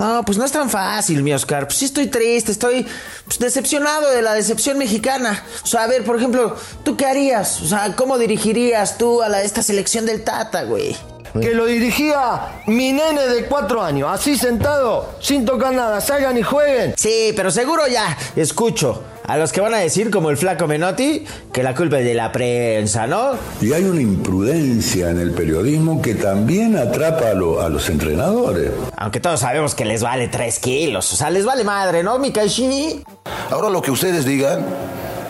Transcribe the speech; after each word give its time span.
No, 0.00 0.24
pues 0.24 0.38
no 0.38 0.46
es 0.46 0.52
tan 0.52 0.70
fácil, 0.70 1.22
mi 1.22 1.34
Oscar. 1.34 1.66
Pues 1.66 1.78
sí 1.78 1.84
estoy 1.84 2.06
triste, 2.06 2.52
estoy 2.52 2.86
pues, 3.26 3.38
decepcionado 3.38 4.10
de 4.10 4.22
la 4.22 4.32
decepción 4.32 4.78
mexicana. 4.78 5.44
O 5.62 5.66
sea, 5.66 5.84
a 5.84 5.86
ver, 5.88 6.04
por 6.04 6.16
ejemplo, 6.16 6.56
¿tú 6.82 6.96
qué 6.96 7.04
harías? 7.04 7.60
O 7.60 7.66
sea, 7.66 7.94
¿cómo 7.94 8.16
dirigirías 8.16 8.96
tú 8.96 9.20
a 9.20 9.28
la, 9.28 9.42
esta 9.42 9.62
selección 9.62 10.06
del 10.06 10.24
Tata, 10.24 10.62
güey? 10.62 10.96
Que 11.38 11.54
lo 11.54 11.66
dirigía 11.66 12.62
mi 12.66 12.94
nene 12.94 13.28
de 13.28 13.44
cuatro 13.44 13.82
años, 13.82 14.08
así 14.10 14.38
sentado, 14.38 15.16
sin 15.20 15.44
tocar 15.44 15.74
nada, 15.74 16.00
salgan 16.00 16.38
y 16.38 16.42
jueguen. 16.42 16.94
Sí, 16.96 17.34
pero 17.36 17.50
seguro 17.50 17.86
ya, 17.86 18.16
escucho. 18.36 19.04
A 19.26 19.36
los 19.36 19.52
que 19.52 19.60
van 19.60 19.74
a 19.74 19.78
decir, 19.78 20.10
como 20.10 20.30
el 20.30 20.36
flaco 20.36 20.66
Menotti, 20.66 21.24
que 21.52 21.62
la 21.62 21.74
culpa 21.74 21.98
es 22.00 22.04
de 22.04 22.14
la 22.14 22.32
prensa, 22.32 23.06
¿no? 23.06 23.32
Y 23.60 23.72
hay 23.72 23.84
una 23.84 24.00
imprudencia 24.00 25.10
en 25.10 25.20
el 25.20 25.30
periodismo 25.32 26.02
que 26.02 26.14
también 26.16 26.76
atrapa 26.76 27.28
a, 27.30 27.34
lo- 27.34 27.60
a 27.62 27.68
los 27.68 27.88
entrenadores. 27.90 28.70
Aunque 28.96 29.20
todos 29.20 29.40
sabemos 29.40 29.74
que 29.74 29.84
les 29.84 30.02
vale 30.02 30.26
3 30.28 30.58
kilos. 30.58 31.12
O 31.12 31.16
sea, 31.16 31.30
les 31.30 31.44
vale 31.44 31.62
madre, 31.64 32.02
¿no, 32.02 32.18
Mikashi? 32.18 33.04
Ahora 33.50 33.70
lo 33.70 33.82
que 33.82 33.90
ustedes 33.92 34.24
digan, 34.24 34.64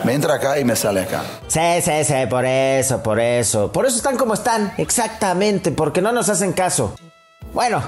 me 0.05 0.15
entra 0.15 0.35
acá 0.35 0.59
y 0.59 0.65
me 0.65 0.77
sale 0.77 1.01
acá. 1.03 1.23
Sí, 1.49 1.61
sí, 1.83 2.05
sí, 2.05 2.15
por 2.31 2.47
eso, 2.47 3.03
por 3.03 3.21
eso. 3.21 3.71
Por 3.71 3.85
eso 3.87 3.97
están 3.97 4.17
como 4.17 4.33
están, 4.35 4.73
exactamente, 4.79 5.73
porque 5.73 6.01
no 6.01 6.13
nos 6.13 6.29
hacen 6.31 6.53
caso. 6.53 6.95
Bueno, 7.53 7.83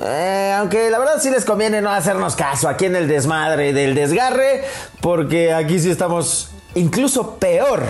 eh, 0.00 0.54
aunque 0.58 0.90
la 0.90 0.98
verdad 0.98 1.20
sí 1.20 1.30
les 1.30 1.44
conviene 1.44 1.80
no 1.80 1.90
hacernos 1.90 2.36
caso 2.36 2.68
aquí 2.68 2.86
en 2.86 2.96
el 2.96 3.08
desmadre 3.08 3.72
del 3.72 3.94
desgarre, 3.94 4.64
porque 5.00 5.52
aquí 5.52 5.78
sí 5.78 5.90
estamos 5.90 6.50
incluso 6.74 7.36
peor 7.36 7.82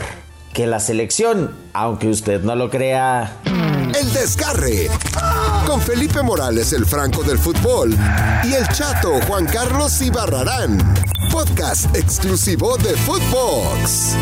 que 0.53 0.67
la 0.67 0.81
selección, 0.81 1.55
aunque 1.73 2.09
usted 2.09 2.43
no 2.43 2.57
lo 2.57 2.71
crea. 2.71 3.37
El 3.95 4.13
Desgarre. 4.13 4.91
Con 5.67 5.81
Felipe 5.81 6.23
Morales, 6.23 6.73
el 6.73 6.85
Franco 6.85 7.23
del 7.23 7.39
fútbol. 7.39 7.97
Y 8.45 8.55
el 8.55 8.67
chato 8.69 9.21
Juan 9.27 9.47
Carlos 9.47 10.01
Ibarrarán. 10.03 10.95
Podcast 11.31 11.95
exclusivo 11.97 12.77
de 12.79 12.95
Footbox. 12.95 14.15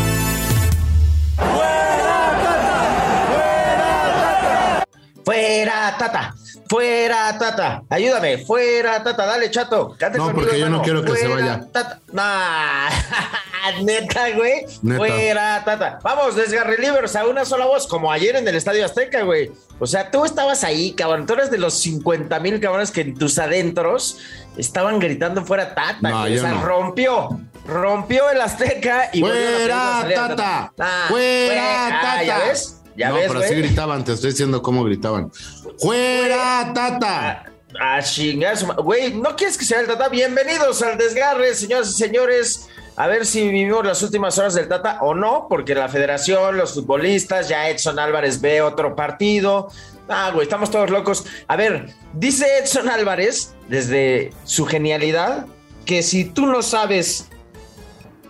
Fuera, 5.27 5.93
tata. 5.99 6.33
Fuera, 6.69 7.37
tata. 7.37 7.83
Ayúdame. 7.89 8.37
Fuera, 8.45 9.03
tata. 9.03 9.25
Dale, 9.25 9.51
chato. 9.51 9.93
Cante 9.99 10.17
No, 10.17 10.27
conmigo, 10.27 10.43
porque 10.45 10.57
yo 10.59 10.69
no 10.69 10.81
quiero 10.81 11.03
que 11.03 11.11
se 11.17 11.27
Fuera, 11.27 11.35
vaya. 11.35 11.67
Tata. 11.69 11.99
Nah. 12.13 12.89
Neta, 13.83 14.29
güey. 14.31 14.65
Neta. 14.83 14.97
Fuera, 14.97 15.63
tata. 15.65 15.99
Vamos, 16.01 16.37
desgarre 16.37 16.77
libres 16.77 17.13
a 17.17 17.25
una 17.25 17.43
sola 17.43 17.65
voz, 17.65 17.87
como 17.87 18.09
ayer 18.09 18.37
en 18.37 18.47
el 18.47 18.55
Estadio 18.55 18.85
Azteca, 18.85 19.23
güey. 19.23 19.51
O 19.79 19.85
sea, 19.85 20.09
tú 20.11 20.23
estabas 20.23 20.63
ahí, 20.63 20.93
cabrón. 20.93 21.25
Tú 21.25 21.33
eres 21.33 21.51
de 21.51 21.57
los 21.57 21.73
50 21.73 22.39
mil 22.39 22.61
cabrones 22.61 22.91
que 22.91 23.01
en 23.01 23.17
tus 23.17 23.37
adentros 23.37 24.19
estaban 24.55 24.99
gritando 24.99 25.43
fuera, 25.43 25.75
tata. 25.75 25.97
No, 26.09 26.23
o 26.23 26.27
sea, 26.27 26.51
no. 26.53 26.63
rompió. 26.65 27.37
Rompió 27.65 28.29
el 28.29 28.39
Azteca 28.39 29.09
y 29.11 29.21
a 29.21 29.27
¡Fuera, 29.27 30.03
de 30.07 30.15
tata! 30.15 30.71
Nah, 30.77 31.07
¡Fuera, 31.09 31.87
Ah, 31.87 31.89
tata! 32.01 32.23
¿Ya 32.23 32.39
ves? 32.39 32.76
¿Ya 32.97 33.09
no, 33.09 33.15
ves, 33.15 33.25
pero 33.27 33.39
güey? 33.39 33.49
sí 33.49 33.55
gritaban, 33.55 34.03
te 34.03 34.13
estoy 34.13 34.31
diciendo 34.31 34.61
cómo 34.61 34.83
gritaban. 34.83 35.31
¡Fuera, 35.79 36.71
tata! 36.73 37.45
A 37.79 38.01
chingar 38.01 38.57
su 38.57 38.65
ma- 38.65 38.73
Güey, 38.75 39.13
¿no 39.13 39.35
quieres 39.35 39.55
que 39.57 39.65
sea 39.65 39.79
el 39.81 39.87
Tata? 39.87 40.09
Bienvenidos 40.09 40.81
al 40.81 40.97
desgarre, 40.97 41.53
señoras 41.53 41.89
y 41.89 41.93
señores. 41.93 42.67
A 42.95 43.05
ver 43.05 43.25
si 43.27 43.43
vivimos 43.43 43.85
las 43.85 44.01
últimas 44.01 44.35
horas 44.39 44.55
del 44.55 44.67
Tata 44.67 44.97
o 45.01 45.13
no, 45.13 45.45
porque 45.47 45.75
la 45.75 45.87
federación, 45.87 46.57
los 46.57 46.73
futbolistas, 46.73 47.47
ya 47.49 47.69
Edson 47.69 47.99
Álvarez 47.99 48.41
ve 48.41 48.61
otro 48.63 48.95
partido. 48.95 49.69
Ah, 50.09 50.31
güey, 50.33 50.43
estamos 50.45 50.71
todos 50.71 50.89
locos. 50.89 51.25
A 51.47 51.55
ver, 51.55 51.93
dice 52.13 52.47
Edson 52.57 52.89
Álvarez, 52.89 53.53
desde 53.67 54.31
su 54.43 54.65
genialidad, 54.65 55.45
que 55.85 56.01
si 56.01 56.25
tú 56.25 56.47
no 56.47 56.63
sabes 56.63 57.27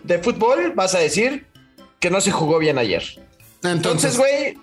de 0.03 0.19
fútbol, 0.19 0.73
vas 0.75 0.93
a 0.93 0.99
decir 0.99 1.47
que 1.99 2.09
no 2.09 2.19
se 2.19 2.31
jugó 2.31 2.59
bien 2.59 2.77
ayer. 2.77 3.03
Entonces, 3.63 4.17
güey, 4.17 4.57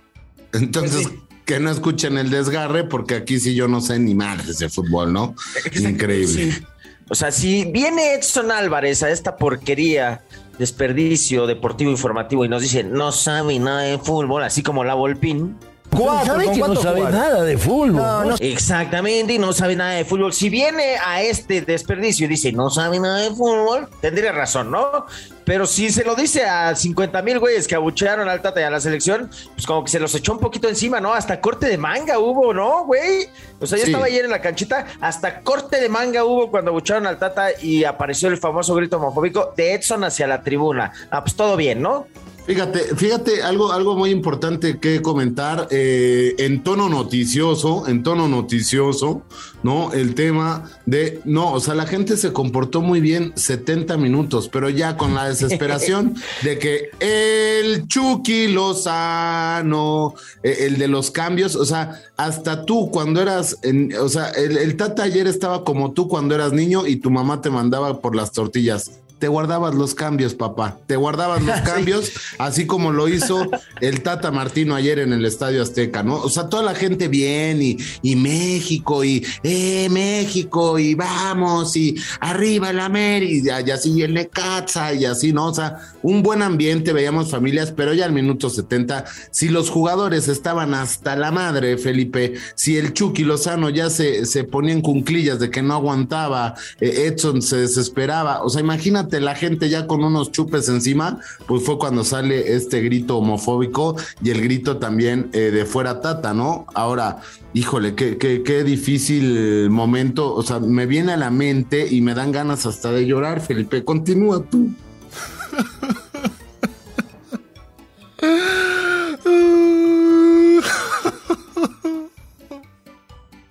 entonces 0.52 1.08
pues 1.08 1.24
que 1.44 1.60
no 1.60 1.70
escuchen 1.70 2.16
el 2.16 2.30
desgarre, 2.30 2.84
porque 2.84 3.16
aquí 3.16 3.38
sí 3.38 3.54
yo 3.54 3.68
no 3.68 3.80
sé 3.80 3.98
ni 3.98 4.14
madres 4.14 4.58
de 4.58 4.68
fútbol, 4.68 5.12
¿no? 5.12 5.34
Increíble. 5.74 6.52
Sí. 6.52 6.64
O 7.10 7.14
sea, 7.14 7.30
si 7.30 7.64
viene 7.66 8.14
Edson 8.14 8.50
Álvarez 8.50 9.02
a 9.02 9.10
esta 9.10 9.36
porquería, 9.36 10.22
desperdicio 10.58 11.46
deportivo 11.46 11.90
informativo 11.90 12.44
y 12.44 12.48
nos 12.48 12.62
dice 12.62 12.84
no 12.84 13.12
sabe 13.12 13.58
nada 13.58 13.82
de 13.82 13.98
fútbol, 13.98 14.42
así 14.42 14.62
como 14.62 14.84
la 14.84 14.94
Volpín. 14.94 15.56
Cuatro, 15.96 16.26
¿Sabes 16.34 16.46
¿con 16.48 16.54
que 16.54 16.60
no 16.60 16.76
sabe 16.76 17.00
nada 17.02 17.42
de 17.42 17.58
fútbol? 17.58 17.92
No, 17.94 18.24
no. 18.24 18.36
Exactamente, 18.40 19.32
y 19.34 19.38
no 19.38 19.52
sabe 19.52 19.76
nada 19.76 19.92
de 19.92 20.04
fútbol. 20.04 20.32
Si 20.32 20.48
viene 20.48 20.96
a 21.04 21.22
este 21.22 21.60
desperdicio 21.62 22.26
y 22.26 22.28
dice 22.28 22.52
no 22.52 22.70
sabe 22.70 22.98
nada 23.00 23.18
de 23.18 23.30
fútbol, 23.30 23.88
tendría 24.00 24.32
razón, 24.32 24.70
¿no? 24.70 25.06
Pero 25.44 25.66
si 25.66 25.90
se 25.90 26.04
lo 26.04 26.14
dice 26.14 26.44
a 26.46 26.74
50 26.74 27.20
mil 27.22 27.38
güeyes 27.38 27.68
que 27.68 27.74
abuchearon 27.74 28.28
al 28.30 28.40
Tata 28.40 28.60
y 28.60 28.64
a 28.64 28.70
la 28.70 28.80
selección, 28.80 29.30
pues 29.54 29.66
como 29.66 29.84
que 29.84 29.90
se 29.90 30.00
los 30.00 30.14
echó 30.14 30.32
un 30.32 30.38
poquito 30.38 30.68
encima, 30.68 31.00
¿no? 31.00 31.12
Hasta 31.12 31.40
corte 31.40 31.66
de 31.66 31.76
manga 31.76 32.18
hubo, 32.18 32.54
¿no, 32.54 32.84
güey? 32.86 33.28
O 33.60 33.66
sea, 33.66 33.76
yo 33.78 33.84
Sí. 33.84 33.90
estaba 33.90 34.06
ayer 34.06 34.24
en 34.24 34.30
la 34.30 34.40
canchita, 34.40 34.86
hasta 35.02 35.40
corte 35.42 35.80
de 35.80 35.88
manga 35.90 36.24
hubo 36.24 36.50
cuando 36.50 36.70
abuchearon 36.70 37.06
al 37.06 37.18
Tata 37.18 37.48
y 37.60 37.84
apareció 37.84 38.28
el 38.28 38.38
famoso 38.38 38.74
grito 38.74 38.96
homofóbico 38.96 39.52
de 39.54 39.74
Edson 39.74 40.02
hacia 40.04 40.26
la 40.26 40.42
tribuna. 40.42 40.92
Ah, 41.10 41.22
pues 41.22 41.36
todo 41.36 41.56
bien, 41.56 41.82
¿no? 41.82 42.06
Fíjate, 42.46 42.94
fíjate, 42.94 43.42
algo, 43.42 43.72
algo 43.72 43.96
muy 43.96 44.10
importante 44.10 44.78
que 44.78 45.00
comentar 45.00 45.66
eh, 45.70 46.34
en 46.36 46.62
tono 46.62 46.90
noticioso, 46.90 47.88
en 47.88 48.02
tono 48.02 48.28
noticioso, 48.28 49.22
¿no? 49.62 49.94
El 49.94 50.14
tema 50.14 50.70
de, 50.84 51.22
no, 51.24 51.54
o 51.54 51.60
sea, 51.60 51.74
la 51.74 51.86
gente 51.86 52.18
se 52.18 52.34
comportó 52.34 52.82
muy 52.82 53.00
bien 53.00 53.32
70 53.34 53.96
minutos, 53.96 54.50
pero 54.52 54.68
ya 54.68 54.98
con 54.98 55.14
la 55.14 55.26
desesperación 55.26 56.16
de 56.42 56.58
que 56.58 56.90
el 57.00 57.88
Chucky 57.88 58.48
Lozano, 58.48 60.14
eh, 60.42 60.66
el 60.66 60.76
de 60.76 60.88
los 60.88 61.10
cambios, 61.10 61.56
o 61.56 61.64
sea, 61.64 62.02
hasta 62.18 62.66
tú 62.66 62.90
cuando 62.90 63.22
eras, 63.22 63.56
o 63.98 64.08
sea, 64.10 64.28
el 64.28 64.76
Tata 64.76 65.04
ayer 65.04 65.26
estaba 65.26 65.64
como 65.64 65.94
tú 65.94 66.08
cuando 66.08 66.34
eras 66.34 66.52
niño 66.52 66.86
y 66.86 66.96
tu 66.96 67.10
mamá 67.10 67.40
te 67.40 67.48
mandaba 67.48 68.02
por 68.02 68.14
las 68.14 68.32
tortillas. 68.32 68.90
Te 69.24 69.28
guardabas 69.28 69.74
los 69.74 69.94
cambios, 69.94 70.34
papá. 70.34 70.80
Te 70.86 70.96
guardabas 70.96 71.42
los 71.42 71.58
cambios, 71.64 72.12
así 72.36 72.66
como 72.66 72.92
lo 72.92 73.08
hizo 73.08 73.48
el 73.80 74.02
Tata 74.02 74.30
Martino 74.30 74.74
ayer 74.74 74.98
en 74.98 75.14
el 75.14 75.24
Estadio 75.24 75.62
Azteca, 75.62 76.02
¿no? 76.02 76.16
O 76.16 76.28
sea, 76.28 76.50
toda 76.50 76.62
la 76.62 76.74
gente 76.74 77.08
bien 77.08 77.62
y, 77.62 77.78
y 78.02 78.16
México 78.16 79.02
y 79.02 79.26
eh, 79.42 79.88
México 79.88 80.78
y 80.78 80.94
vamos 80.94 81.74
y 81.74 81.96
arriba 82.20 82.68
el 82.68 82.80
América 82.80 83.62
y 83.62 83.70
así 83.70 84.02
el 84.02 84.12
Necaxa 84.12 84.92
y 84.92 85.06
así, 85.06 85.32
¿no? 85.32 85.46
O 85.46 85.54
sea, 85.54 85.78
un 86.02 86.22
buen 86.22 86.42
ambiente, 86.42 86.92
veíamos 86.92 87.30
familias, 87.30 87.72
pero 87.72 87.94
ya 87.94 88.04
al 88.04 88.12
minuto 88.12 88.50
70, 88.50 89.06
si 89.30 89.48
los 89.48 89.70
jugadores 89.70 90.28
estaban 90.28 90.74
hasta 90.74 91.16
la 91.16 91.30
madre, 91.30 91.78
Felipe, 91.78 92.34
si 92.56 92.76
el 92.76 92.92
Chucky 92.92 93.24
Lozano 93.24 93.70
ya 93.70 93.88
se, 93.88 94.26
se 94.26 94.44
ponía 94.44 94.74
en 94.74 94.82
cunclillas 94.82 95.38
de 95.38 95.50
que 95.50 95.62
no 95.62 95.72
aguantaba, 95.72 96.56
eh, 96.78 97.06
Edson 97.06 97.40
se 97.40 97.56
desesperaba, 97.56 98.42
o 98.42 98.50
sea, 98.50 98.60
imagínate 98.60 99.13
la 99.20 99.34
gente 99.34 99.68
ya 99.68 99.86
con 99.86 100.04
unos 100.04 100.32
chupes 100.32 100.68
encima, 100.68 101.18
pues 101.46 101.64
fue 101.64 101.78
cuando 101.78 102.04
sale 102.04 102.54
este 102.54 102.80
grito 102.80 103.18
homofóbico 103.18 103.96
y 104.22 104.30
el 104.30 104.40
grito 104.42 104.78
también 104.78 105.30
eh, 105.32 105.50
de 105.50 105.64
fuera 105.64 106.00
tata, 106.00 106.34
¿no? 106.34 106.66
Ahora, 106.74 107.20
híjole, 107.52 107.94
qué, 107.94 108.18
qué, 108.18 108.42
qué 108.42 108.64
difícil 108.64 109.70
momento, 109.70 110.34
o 110.34 110.42
sea, 110.42 110.58
me 110.60 110.86
viene 110.86 111.12
a 111.12 111.16
la 111.16 111.30
mente 111.30 111.86
y 111.88 112.00
me 112.00 112.14
dan 112.14 112.32
ganas 112.32 112.66
hasta 112.66 112.92
de 112.92 113.06
llorar, 113.06 113.40
Felipe, 113.40 113.84
continúa 113.84 114.42
tú. 114.44 114.70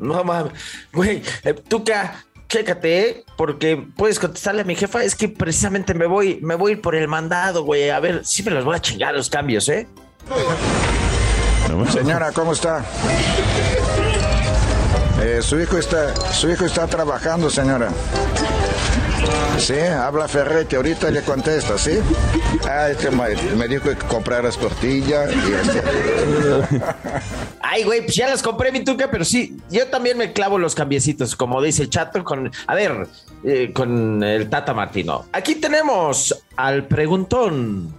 No 0.04 0.22
mames, 0.26 0.52
güey, 0.92 1.22
eh, 1.46 1.54
tú 1.54 1.82
que 1.82 1.94
chécate, 2.54 3.26
porque 3.36 3.84
puedes 3.96 4.20
contestarle 4.20 4.62
a 4.62 4.64
mi 4.64 4.76
jefa, 4.76 5.04
es 5.04 5.16
que 5.16 5.28
precisamente 5.28 5.96
me 5.96 6.06
voy, 6.06 6.40
me 6.44 6.54
voy 6.54 6.76
por 6.76 6.94
el 6.94 7.08
mandado, 7.08 7.64
güey, 7.64 7.90
a 7.90 8.00
ver, 8.00 8.24
sí 8.24 8.44
me 8.44 8.52
los 8.52 8.64
voy 8.64 8.76
a 8.76 8.80
chingar 8.80 9.16
los 9.16 9.28
cambios, 9.28 9.68
¿eh? 9.70 9.88
Señora, 11.92 12.32
¿cómo 12.32 12.54
está? 12.54 12.86
Eh, 15.24 15.40
su 15.42 15.60
hijo 15.60 15.80
está, 15.80 16.16
su 16.32 16.48
hijo 16.52 16.66
está 16.66 16.86
trabajando, 16.86 17.50
señora. 17.50 17.90
Sí, 19.58 19.80
habla 19.80 20.28
Ferretti, 20.28 20.76
ahorita 20.76 21.10
le 21.10 21.24
contesta, 21.24 21.80
¿sí? 21.80 22.00
Ah, 22.70 22.90
es 22.90 22.98
que 22.98 23.10
me, 23.10 23.68
dijo 23.68 23.90
que 23.90 23.96
compraras 23.96 24.58
tortilla 24.58 25.26
y 25.26 25.54
esto. 25.54 26.68
Ay, 27.74 27.86
güey, 27.86 28.02
pues 28.04 28.16
ya 28.16 28.30
las 28.30 28.44
compré, 28.44 28.72
mi 28.72 28.84
tuca, 28.84 29.10
pero 29.10 29.26
sí, 29.26 29.58
yo 29.72 29.88
también 29.88 30.16
me 30.16 30.32
clavo 30.32 30.60
los 30.60 30.76
cambiecitos, 30.76 31.36
como 31.36 31.60
dice 31.60 31.82
el 31.82 31.90
chato, 31.90 32.24
con, 32.24 32.52
a 32.68 32.76
ver, 32.76 33.08
eh, 33.44 33.72
con 33.74 34.22
el 34.22 34.48
Tata 34.48 34.76
Martino. 34.76 35.26
Aquí 35.32 35.56
tenemos 35.56 36.40
al 36.56 36.86
preguntón. 36.86 37.92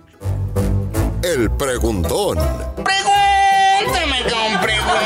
El 1.25 1.50
preguntón. 1.50 2.38
Pregúntame 2.85 4.23
con 4.31 4.61
pregunta. 4.62 5.03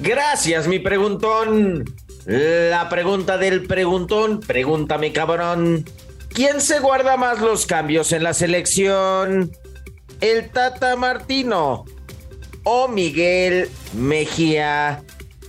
Gracias, 0.00 0.68
mi 0.68 0.80
preguntón. 0.80 1.84
La 2.26 2.90
pregunta 2.90 3.38
del 3.38 3.66
preguntón, 3.66 4.40
pregúntame 4.40 5.14
cabrón. 5.14 5.86
¿Quién 6.28 6.60
se 6.60 6.80
guarda 6.80 7.16
más 7.16 7.40
los 7.40 7.64
cambios 7.64 8.12
en 8.12 8.22
la 8.22 8.34
selección? 8.34 9.50
¿El 10.20 10.50
Tata 10.50 10.94
Martino 10.96 11.86
o 12.64 12.88
Miguel 12.88 13.70
Mejía 13.92 15.02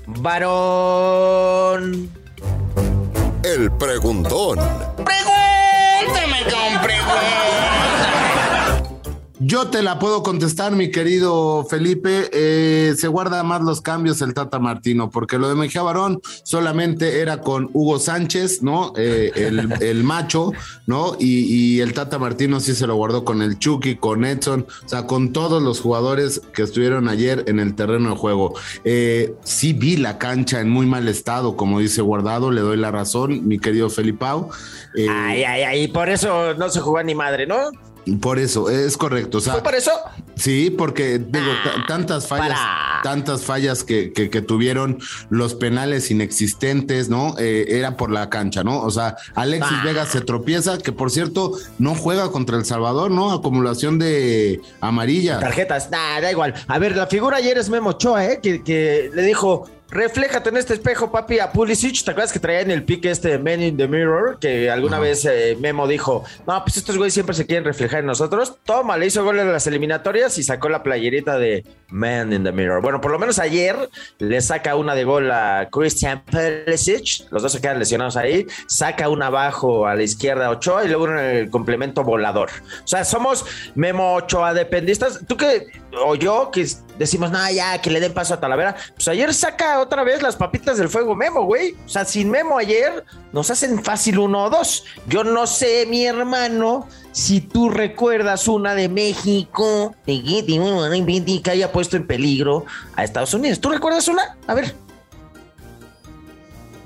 Varón? 0.05 2.11
El 3.43 3.71
preguntón. 3.71 4.59
Yo 9.47 9.67
te 9.67 9.83
la 9.83 9.99
puedo 9.99 10.23
contestar, 10.23 10.71
mi 10.71 10.89
querido 10.89 11.67
Felipe. 11.69 12.31
Eh, 12.33 12.95
se 12.97 13.07
guarda 13.07 13.43
más 13.43 13.61
los 13.61 13.79
cambios 13.79 14.19
el 14.23 14.33
Tata 14.33 14.57
Martino, 14.57 15.11
porque 15.11 15.37
lo 15.37 15.47
de 15.47 15.53
Mejía 15.53 15.83
Barón 15.83 16.19
solamente 16.41 17.19
era 17.19 17.41
con 17.41 17.69
Hugo 17.71 17.99
Sánchez, 17.99 18.63
¿no? 18.63 18.93
Eh, 18.97 19.31
el, 19.35 19.71
el, 19.83 20.03
macho, 20.03 20.51
¿no? 20.87 21.15
Y, 21.19 21.75
y, 21.75 21.81
el 21.81 21.93
Tata 21.93 22.17
Martino 22.17 22.59
sí 22.59 22.73
se 22.73 22.87
lo 22.87 22.95
guardó 22.95 23.23
con 23.23 23.43
el 23.43 23.59
Chucky, 23.59 23.97
con 23.97 24.25
Edson, 24.25 24.65
o 24.83 24.89
sea, 24.89 25.05
con 25.05 25.31
todos 25.31 25.61
los 25.61 25.79
jugadores 25.79 26.41
que 26.51 26.63
estuvieron 26.63 27.07
ayer 27.07 27.43
en 27.45 27.59
el 27.59 27.75
terreno 27.75 28.09
de 28.09 28.15
juego. 28.15 28.55
Eh, 28.83 29.35
sí 29.43 29.73
vi 29.73 29.97
la 29.97 30.17
cancha 30.17 30.59
en 30.59 30.71
muy 30.71 30.87
mal 30.87 31.07
estado, 31.07 31.55
como 31.55 31.79
dice 31.81 32.01
Guardado, 32.01 32.49
le 32.49 32.61
doy 32.61 32.77
la 32.77 32.89
razón, 32.89 33.47
mi 33.47 33.59
querido 33.59 33.91
Felipao. 33.91 34.49
ay, 35.07 35.43
ay, 35.43 35.61
ay, 35.61 35.87
por 35.89 36.09
eso 36.09 36.55
no 36.55 36.67
se 36.71 36.79
jugó 36.79 37.03
ni 37.03 37.13
madre, 37.13 37.45
¿no? 37.45 37.69
Por 38.21 38.37
eso, 38.39 38.69
es 38.69 38.97
correcto. 38.97 39.39
O 39.39 39.41
sea, 39.41 39.53
¿Fue 39.53 39.63
por 39.63 39.73
eso? 39.75 39.91
Sí, 40.35 40.69
porque 40.69 41.17
digo, 41.17 41.45
Ah, 41.65 41.85
tantas 41.87 42.27
fallas, 42.27 42.49
para. 42.59 43.01
tantas 43.03 43.41
fallas 43.43 43.83
que, 43.83 44.13
que, 44.13 44.29
que 44.29 44.41
tuvieron 44.41 44.99
los 45.29 45.55
penales 45.55 46.11
inexistentes, 46.11 47.09
¿no? 47.09 47.35
Eh, 47.39 47.65
era 47.69 47.97
por 47.97 48.11
la 48.11 48.29
cancha, 48.29 48.63
¿no? 48.63 48.81
O 48.81 48.91
sea, 48.91 49.15
Alexis 49.33 49.77
Ah. 49.79 49.83
Vega 49.83 50.05
se 50.05 50.21
tropieza, 50.21 50.77
que 50.77 50.91
por 50.91 51.09
cierto, 51.09 51.53
no 51.79 51.95
juega 51.95 52.29
contra 52.31 52.57
El 52.57 52.65
Salvador, 52.65 53.09
¿no? 53.11 53.31
Acumulación 53.31 53.97
de 53.97 54.61
amarilla. 54.81 55.39
Tarjetas, 55.39 55.89
nah, 55.89 56.21
da 56.21 56.31
igual. 56.31 56.53
A 56.67 56.77
ver, 56.79 56.95
la 56.95 57.07
figura 57.07 57.37
ayer 57.37 57.57
es 57.57 57.69
Memo 57.69 57.91
Ochoa, 57.91 58.25
¿eh? 58.25 58.39
Que, 58.43 58.61
que 58.63 59.09
le 59.13 59.21
dijo, 59.23 59.67
refléjate 59.89 60.49
en 60.49 60.57
este 60.57 60.73
espejo, 60.73 61.11
papi, 61.11 61.39
a 61.39 61.51
Pulisic. 61.51 62.03
¿Te 62.03 62.11
acuerdas 62.11 62.33
que 62.33 62.39
traía 62.39 62.61
en 62.61 62.71
el 62.71 62.83
pique 62.83 63.11
este 63.11 63.37
Man 63.37 63.61
in 63.61 63.77
the 63.77 63.87
Mirror? 63.87 64.39
Que 64.39 64.69
alguna 64.69 64.99
vez 64.99 65.25
eh, 65.25 65.57
Memo 65.59 65.87
dijo, 65.87 66.23
no, 66.47 66.63
pues 66.63 66.77
estos 66.77 66.97
güeyes 66.97 67.13
siempre 67.13 67.35
se 67.35 67.45
quieren 67.45 67.63
reflejar 67.63 67.99
en 67.99 68.07
nosotros. 68.07 68.57
Toma, 68.63 68.97
le 68.97 69.07
hizo 69.07 69.23
gol 69.23 69.39
en 69.39 69.51
las 69.51 69.67
eliminatorias 69.67 70.37
y 70.37 70.43
sacó 70.43 70.69
la 70.69 70.83
playerita 70.83 71.37
de 71.37 71.65
Man 71.89 72.33
in 72.33 72.43
the 72.43 72.51
Mirror. 72.51 72.81
Bueno, 72.81 73.01
por 73.01 73.11
lo 73.11 73.19
menos 73.19 73.39
ayer 73.39 73.89
le 74.19 74.41
saca 74.41 74.75
una 74.75 74.95
de 74.95 75.03
gol 75.03 75.31
a 75.31 75.69
Christian 75.71 76.23
Pulisic. 76.25 77.31
Los 77.31 77.43
dos 77.43 77.51
se 77.51 77.61
quedan 77.61 77.79
lesionados 77.79 78.17
ahí. 78.17 78.45
Saca 78.67 79.09
una 79.09 79.27
abajo 79.27 79.87
a 79.87 79.95
la 79.95 80.03
izquierda 80.03 80.49
Ochoa 80.49 80.85
y 80.85 80.87
luego 80.87 81.09
en 81.09 81.17
el 81.19 81.49
complemento 81.49 82.03
volador. 82.03 82.49
O 82.83 82.87
sea, 82.87 83.05
somos 83.05 83.45
Memo 83.75 84.15
Ochoa 84.15 84.53
dependistas. 84.53 85.21
Tú 85.27 85.37
que, 85.37 85.67
o 86.03 86.15
yo, 86.15 86.51
que 86.51 86.65
decimos, 86.97 87.31
no, 87.31 87.39
ya, 87.51 87.81
que 87.81 87.89
le 87.89 87.99
den 87.99 88.13
paso 88.13 88.33
a 88.33 88.39
Talavera. 88.39 88.75
Pues 88.95 89.07
ayer 89.07 89.33
saca 89.33 89.79
otra 89.79 90.03
vez 90.03 90.21
las 90.21 90.35
papitas 90.35 90.77
del 90.77 90.89
fuego 90.89 91.15
Memo, 91.15 91.43
güey. 91.43 91.75
O 91.85 91.89
sea, 91.89 92.05
sin 92.05 92.29
Memo 92.29 92.57
ayer 92.57 93.05
nos 93.31 93.49
hacen 93.49 93.83
fácil 93.83 94.19
uno 94.19 94.45
o 94.45 94.49
dos. 94.49 94.85
Yo 95.07 95.23
no 95.23 95.47
sé, 95.47 95.85
mi 95.87 96.05
hermano, 96.05 96.87
si 97.11 97.41
tú 97.41 97.69
recuerdas 97.69 98.47
una 98.47 98.75
de 98.75 98.89
México 98.89 99.95
que 100.05 101.51
haya 101.51 101.71
puesto 101.71 101.97
en 101.97 102.07
peligro 102.07 102.65
a 102.95 103.03
Estados 103.03 103.33
Unidos. 103.33 103.59
¿Tú 103.59 103.69
recuerdas 103.69 104.07
una? 104.07 104.37
A 104.47 104.53
ver. 104.53 104.75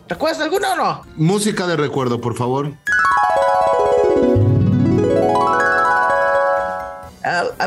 ¿Recuerdas 0.07 0.41
alguna 0.41 0.73
o 0.73 0.75
no? 0.75 1.01
Música 1.15 1.67
de 1.67 1.77
recuerdo, 1.77 2.19
por 2.19 2.35
favor. 2.35 2.73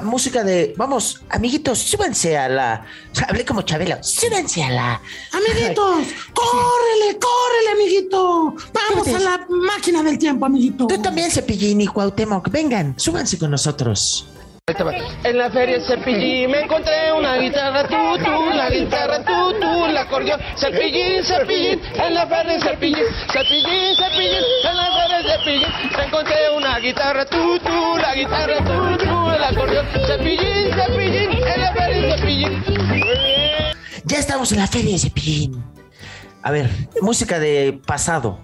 Música 0.03 0.45
de, 0.45 0.75
vamos, 0.77 1.23
amiguitos, 1.31 1.79
súbanse 1.79 2.37
a 2.37 2.49
la. 2.49 2.87
Hablé 3.29 3.45
como 3.45 3.63
Chabela, 3.63 4.03
súbanse 4.03 4.63
a 4.63 4.71
la. 4.71 5.01
Amiguitos, 5.33 6.07
córrele, 6.35 7.19
córrele, 7.19 7.71
amiguito. 7.73 8.55
Vamos 8.73 9.09
a 9.09 9.19
la 9.19 9.47
máquina 9.49 10.03
del 10.03 10.19
tiempo, 10.19 10.47
amiguito. 10.47 10.87
Tú 10.87 11.01
también, 11.01 11.31
Cepillín 11.31 11.81
y 11.81 11.87
Cuauhtémoc, 11.87 12.49
vengan, 12.51 12.95
súbanse 12.99 13.39
con 13.39 13.51
nosotros. 13.51 14.27
En 15.25 15.39
la 15.39 15.51
feria 15.51 15.81
Cepillín 15.81 16.53
me 16.53 16.61
encontré 16.61 17.13
una 17.13 17.37
guitarra 17.37 17.83
tú, 17.89 17.97
tú, 18.25 18.51
la 18.55 18.71
guitarra 18.71 19.25
tú, 19.25 19.59
tú, 19.61 19.87
el 19.87 19.97
acordeón 19.97 20.41
Cepillín, 20.57 21.25
Cepillín, 21.25 21.81
en 21.95 22.15
la 22.15 22.29
feria 22.29 22.61
Cepillín, 22.61 23.05
Cepillín, 23.33 23.97
Cepillín, 23.97 24.45
en 24.71 24.77
la 24.77 24.87
feria 24.95 25.37
Cepillín 25.37 25.69
me 25.97 26.05
encontré 26.05 26.37
una 26.57 26.79
guitarra 26.79 27.25
tú, 27.27 27.59
tú, 27.59 27.97
la 28.01 28.15
guitarra 28.15 28.59
tú, 28.59 29.05
tú, 29.05 29.22
el 29.35 29.45
acordeón 29.45 29.87
Cepillín, 30.07 30.73
Cepillín, 30.75 31.31
en 31.33 31.61
la 31.61 31.73
feria 31.73 32.17
Cepillín. 32.17 32.63
Ya 34.05 34.19
estamos 34.19 34.53
en 34.53 34.59
la 34.59 34.67
feria 34.67 34.93
de 34.93 34.99
Cepillín. 34.99 35.65
A 36.43 36.51
ver, 36.51 36.71
música 37.01 37.39
de 37.39 37.81
pasado. 37.87 38.39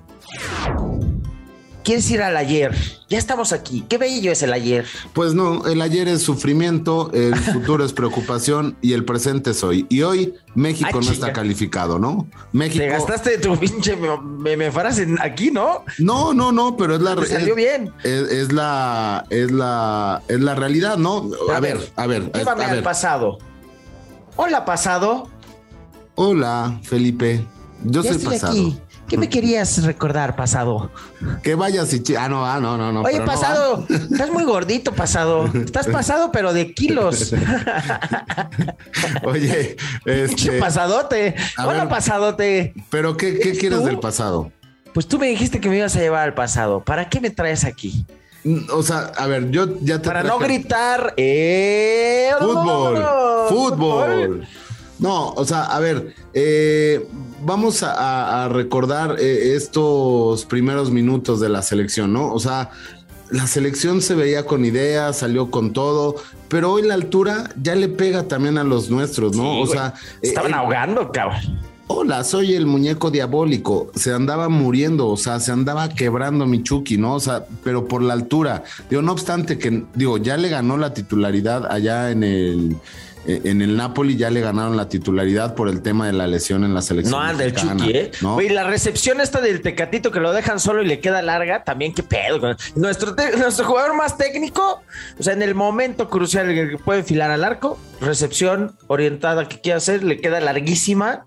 ¿Quieres 1.88 2.10
ir 2.10 2.20
al 2.20 2.36
ayer? 2.36 2.76
Ya 3.08 3.16
estamos 3.16 3.54
aquí. 3.54 3.82
Qué 3.88 3.96
bello 3.96 4.30
es 4.30 4.42
el 4.42 4.52
ayer. 4.52 4.84
Pues 5.14 5.32
no, 5.32 5.66
el 5.66 5.80
ayer 5.80 6.06
es 6.06 6.20
sufrimiento, 6.20 7.10
el 7.14 7.34
futuro 7.54 7.82
es 7.82 7.94
preocupación 7.94 8.76
y 8.82 8.92
el 8.92 9.06
presente 9.06 9.52
es 9.52 9.64
hoy. 9.64 9.86
Y 9.88 10.02
hoy 10.02 10.34
México 10.54 10.90
Ah, 10.92 11.00
no 11.02 11.10
está 11.10 11.32
calificado, 11.32 11.98
¿no? 11.98 12.28
México. 12.52 12.84
Te 12.84 12.90
gastaste 12.90 13.38
tu 13.38 13.56
pinche 13.58 13.96
me, 13.96 14.52
en- 14.52 15.18
aquí, 15.22 15.50
¿no? 15.50 15.86
No, 15.96 16.34
no, 16.34 16.52
no, 16.52 16.76
pero 16.76 16.96
es 16.96 17.00
la 17.00 17.16
Te 17.16 17.24
salió 17.24 17.52
es, 17.52 17.56
bien. 17.56 17.90
Es, 18.04 18.32
es 18.32 18.52
la 18.52 19.24
es 19.30 19.50
la 19.50 20.20
es 20.28 20.40
la 20.40 20.54
realidad, 20.56 20.98
¿no? 20.98 21.30
A 21.54 21.58
ver, 21.58 21.78
a 21.96 22.06
ver, 22.06 22.30
a 22.34 22.36
Llévame 22.36 22.64
al 22.64 22.74
ver. 22.74 22.84
pasado. 22.84 23.38
Hola, 24.36 24.66
pasado. 24.66 25.30
Hola, 26.16 26.78
Felipe. 26.82 27.46
Yo 27.84 28.02
ya 28.02 28.10
soy 28.10 28.18
estoy 28.18 28.34
pasado. 28.34 28.52
aquí. 28.52 28.78
¿Qué 29.08 29.16
me 29.16 29.30
querías 29.30 29.82
recordar, 29.84 30.36
pasado? 30.36 30.90
Que 31.42 31.54
vayas 31.54 31.90
y 31.94 32.14
ah 32.16 32.28
no, 32.28 32.44
ah 32.44 32.60
no, 32.60 32.76
no, 32.76 32.92
no. 32.92 33.02
Oye, 33.02 33.20
no, 33.20 33.24
pasado, 33.24 33.86
estás 33.88 34.30
muy 34.30 34.44
gordito, 34.44 34.92
pasado. 34.92 35.46
Estás 35.54 35.86
pasado, 35.92 36.30
pero 36.30 36.52
de 36.52 36.74
kilos. 36.74 37.32
ah. 37.32 38.50
Oye, 39.24 39.76
este, 40.04 40.52
pasadote. 40.60 41.34
A 41.56 41.66
Hola, 41.66 41.80
ver. 41.84 41.88
pasadote. 41.88 42.74
pero 42.90 43.16
qué, 43.16 43.38
qué 43.38 43.48
¿Eres 43.50 43.58
quieres 43.58 43.78
tú? 43.78 43.86
del 43.86 43.98
pasado? 43.98 44.52
Pues 44.92 45.06
tú 45.06 45.18
me 45.18 45.28
dijiste 45.28 45.60
que 45.60 45.68
me 45.70 45.78
ibas 45.78 45.96
a 45.96 46.00
llevar 46.00 46.24
al 46.24 46.34
pasado. 46.34 46.84
¿Para 46.84 47.08
qué 47.08 47.20
me 47.20 47.30
traes 47.30 47.64
aquí? 47.64 48.04
Mm, 48.44 48.70
O 48.72 48.82
sea, 48.82 49.12
a 49.16 49.26
ver, 49.26 49.50
yo 49.50 49.78
ya 49.80 50.02
te 50.02 50.08
Para 50.08 50.22
no 50.22 50.38
gritar. 50.38 51.14
¡Eh! 51.16 52.30
Fútbol, 52.38 53.04
fútbol. 53.48 54.46
No, 54.98 55.30
o 55.30 55.44
sea, 55.44 55.64
a 55.64 55.78
ver, 55.78 56.14
eh, 56.34 57.06
vamos 57.44 57.82
a, 57.82 58.48
recordar 58.48 59.16
eh, 59.18 59.54
estos 59.54 60.44
primeros 60.44 60.90
minutos 60.90 61.40
de 61.40 61.48
la 61.48 61.62
selección, 61.62 62.12
¿no? 62.12 62.32
O 62.32 62.40
sea, 62.40 62.70
la 63.30 63.46
selección 63.46 64.00
se 64.00 64.14
veía 64.14 64.44
con 64.44 64.64
ideas, 64.64 65.18
salió 65.18 65.50
con 65.50 65.72
todo, 65.72 66.16
pero 66.48 66.72
hoy 66.72 66.82
la 66.82 66.94
altura 66.94 67.50
ya 67.60 67.74
le 67.74 67.88
pega 67.88 68.24
también 68.24 68.58
a 68.58 68.64
los 68.64 68.90
nuestros, 68.90 69.36
¿no? 69.36 69.54
Sí, 69.54 69.60
o 69.62 69.66
sea, 69.66 69.94
Estaban 70.22 70.52
eh, 70.52 70.56
ahogando, 70.56 71.12
cabrón. 71.12 71.60
Hola, 71.90 72.22
soy 72.22 72.54
el 72.54 72.66
muñeco 72.66 73.10
diabólico. 73.10 73.90
Se 73.94 74.12
andaba 74.12 74.50
muriendo, 74.50 75.08
o 75.08 75.16
sea, 75.16 75.40
se 75.40 75.52
andaba 75.52 75.88
quebrando 75.88 76.44
mi 76.44 76.62
Chucky, 76.62 76.98
¿no? 76.98 77.14
O 77.14 77.20
sea, 77.20 77.46
pero 77.64 77.88
por 77.88 78.02
la 78.02 78.12
altura. 78.12 78.62
Digo, 78.90 79.00
no 79.00 79.12
obstante 79.12 79.56
que, 79.58 79.84
digo, 79.94 80.18
ya 80.18 80.36
le 80.36 80.50
ganó 80.50 80.76
la 80.76 80.92
titularidad 80.92 81.66
allá 81.72 82.10
en 82.10 82.24
el, 82.24 82.72
eh, 82.72 82.76
en 83.28 83.60
el 83.60 83.76
Napoli, 83.76 84.16
ya 84.16 84.30
le 84.30 84.40
ganaron 84.40 84.76
la 84.76 84.88
titularidad 84.88 85.54
por 85.54 85.68
el 85.68 85.82
tema 85.82 86.06
de 86.06 86.14
la 86.14 86.26
lesión 86.26 86.64
en 86.64 86.72
la 86.72 86.80
selección. 86.80 87.12
No 87.12 87.20
anda 87.20 87.44
el 87.44 87.54
Chucky, 87.54 87.90
¿eh? 87.90 88.10
¿no? 88.22 88.34
Güey, 88.34 88.48
la 88.48 88.64
recepción 88.64 89.20
esta 89.20 89.42
del 89.42 89.60
Tecatito 89.60 90.10
que 90.10 90.18
lo 90.18 90.32
dejan 90.32 90.58
solo 90.58 90.82
y 90.82 90.86
le 90.86 90.98
queda 91.00 91.20
larga, 91.20 91.62
también 91.62 91.92
qué 91.92 92.02
pedo. 92.02 92.56
Nuestro, 92.74 93.14
nuestro 93.36 93.66
jugador 93.66 93.94
más 93.94 94.16
técnico, 94.16 94.80
o 95.18 95.22
sea, 95.22 95.34
en 95.34 95.42
el 95.42 95.54
momento 95.54 96.08
crucial 96.08 96.50
en 96.50 96.58
el 96.58 96.70
que 96.70 96.78
puede 96.78 97.00
enfilar 97.00 97.30
al 97.30 97.44
arco, 97.44 97.78
recepción 98.00 98.76
orientada 98.86 99.46
que 99.46 99.60
quiere 99.60 99.76
hacer, 99.76 100.02
le 100.04 100.20
queda 100.20 100.40
larguísima. 100.40 101.26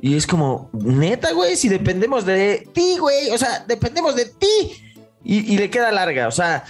Y 0.00 0.16
es 0.16 0.26
como, 0.26 0.70
neta, 0.72 1.32
güey, 1.32 1.56
si 1.56 1.68
dependemos 1.68 2.24
de 2.24 2.66
ti, 2.72 2.96
güey, 2.98 3.30
o 3.30 3.38
sea, 3.38 3.64
dependemos 3.68 4.16
de 4.16 4.24
ti. 4.24 4.82
Y, 5.22 5.54
y 5.54 5.58
le 5.58 5.68
queda 5.68 5.90
larga, 5.90 6.28
o 6.28 6.30
sea, 6.30 6.64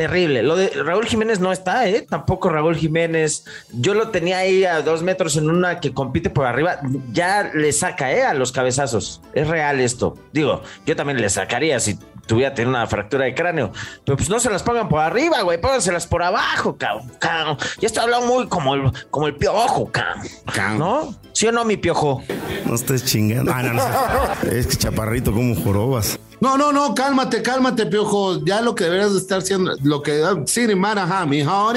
Terrible. 0.00 0.42
Lo 0.42 0.56
de 0.56 0.70
Raúl 0.82 1.04
Jiménez 1.04 1.40
no 1.40 1.52
está, 1.52 1.86
¿eh? 1.86 2.06
Tampoco 2.08 2.48
Raúl 2.48 2.74
Jiménez. 2.74 3.44
Yo 3.70 3.92
lo 3.92 4.08
tenía 4.08 4.38
ahí 4.38 4.64
a 4.64 4.80
dos 4.80 5.02
metros 5.02 5.36
en 5.36 5.50
una 5.50 5.78
que 5.78 5.92
compite 5.92 6.30
por 6.30 6.46
arriba. 6.46 6.78
Ya 7.12 7.50
le 7.52 7.70
saca, 7.70 8.10
¿eh? 8.10 8.22
A 8.24 8.32
los 8.32 8.50
cabezazos. 8.50 9.20
Es 9.34 9.46
real 9.46 9.78
esto. 9.78 10.16
Digo, 10.32 10.62
yo 10.86 10.96
también 10.96 11.20
le 11.20 11.28
sacaría 11.28 11.78
si 11.80 11.98
tuviera 12.24 12.54
tener 12.54 12.68
una 12.68 12.86
fractura 12.86 13.26
de 13.26 13.34
cráneo. 13.34 13.72
Pero 14.06 14.16
pues 14.16 14.30
no 14.30 14.40
se 14.40 14.48
las 14.48 14.62
pongan 14.62 14.88
por 14.88 15.00
arriba, 15.00 15.42
güey. 15.42 15.60
Pónganselas 15.60 16.06
por 16.06 16.22
abajo, 16.22 16.78
cabrón. 16.78 17.12
cabrón. 17.18 17.58
Ya 17.78 17.86
está 17.86 18.00
hablando 18.00 18.26
muy 18.26 18.48
como 18.48 18.74
el, 18.74 18.90
como 19.10 19.26
el 19.26 19.36
piojo, 19.36 19.92
cabrón. 19.92 20.78
¿No? 20.78 21.14
¿Sí 21.34 21.46
o 21.46 21.52
no, 21.52 21.66
mi 21.66 21.76
piojo? 21.76 22.22
No 22.64 22.74
estés 22.74 23.04
chingando. 23.04 23.52
Ah, 23.54 23.62
no, 23.62 23.74
no. 23.74 24.50
Es 24.50 24.66
que 24.66 24.76
chaparrito, 24.76 25.30
como 25.30 25.54
jorobas. 25.54 26.18
No, 26.40 26.56
no, 26.56 26.72
no, 26.72 26.94
cálmate, 26.94 27.42
cálmate, 27.42 27.84
piojo. 27.86 28.42
Ya 28.46 28.62
lo 28.62 28.74
que 28.74 28.84
deberías 28.84 29.12
de 29.12 29.18
estar 29.18 29.38
haciendo, 29.40 29.72
lo 29.82 30.02
que 30.02 30.22
sí, 30.46 30.66
maraja, 30.74 31.26
mi 31.26 31.40
hijo, 31.40 31.70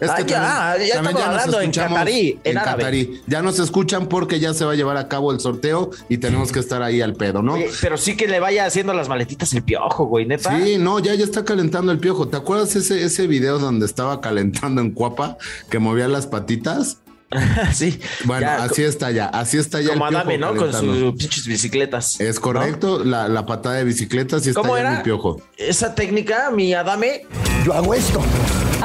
es 0.00 0.08
Ah, 0.08 0.16
que 0.16 0.24
ya, 0.24 0.40
también- 0.40 0.88
ya 0.88 0.94
también 0.94 0.94
estamos 0.94 1.14
nos 1.14 1.24
hablando 1.26 1.60
en 1.60 1.70
catarí, 1.72 2.40
en 2.42 2.54
catarí. 2.56 3.22
Ya 3.26 3.42
nos 3.42 3.58
escuchan 3.58 4.06
porque 4.08 4.40
ya 4.40 4.54
se 4.54 4.64
va 4.64 4.72
a 4.72 4.74
llevar 4.76 4.96
a 4.96 5.08
cabo 5.08 5.30
el 5.30 5.40
sorteo 5.40 5.90
y 6.08 6.18
tenemos 6.18 6.52
que 6.52 6.58
estar 6.60 6.82
ahí 6.82 7.02
al 7.02 7.14
pedo, 7.14 7.42
¿no? 7.42 7.54
Oye, 7.54 7.68
pero 7.82 7.98
sí 7.98 8.16
que 8.16 8.26
le 8.26 8.40
vaya 8.40 8.64
haciendo 8.64 8.94
las 8.94 9.08
maletitas 9.08 9.52
el 9.52 9.62
piojo, 9.62 10.06
güey, 10.06 10.24
neta. 10.24 10.58
Sí, 10.58 10.78
no, 10.78 10.98
ya, 11.00 11.14
ya 11.14 11.24
está 11.24 11.44
calentando 11.44 11.92
el 11.92 11.98
piojo. 11.98 12.28
¿Te 12.28 12.38
acuerdas 12.38 12.74
ese, 12.76 13.04
ese 13.04 13.26
video 13.26 13.58
donde 13.58 13.84
estaba 13.84 14.20
calentando 14.22 14.80
en 14.80 14.92
Cuapa, 14.92 15.36
que 15.68 15.78
movía 15.78 16.08
las 16.08 16.26
patitas? 16.26 16.98
sí. 17.74 18.00
Bueno, 18.24 18.42
Ya, 18.42 18.64
así 18.64 18.82
está 18.82 19.10
ya, 19.10 19.26
así 19.26 19.58
está 19.58 19.80
ya 19.80 19.90
Como 19.90 20.04
el 20.06 20.10
piojo 20.10 20.20
Adame, 20.22 20.38
¿no? 20.38 20.56
Con 20.56 20.72
sus 20.72 21.14
pinches 21.14 21.46
bicicletas. 21.46 22.20
Es 22.20 22.40
correcto, 22.40 23.04
la, 23.04 23.28
la 23.28 23.44
patada 23.46 23.76
de 23.76 23.84
bicicleta 23.84 24.40
sí 24.40 24.50
está 24.50 24.60
¿Cómo 24.62 24.74
ya 24.76 24.80
era? 24.80 24.90
mi 24.96 25.02
piojo. 25.02 25.40
Esa 25.56 25.94
técnica, 25.94 26.50
mi 26.50 26.72
Adame. 26.74 27.26
Yo 27.64 27.74
hago 27.74 27.92
esto. 27.94 28.22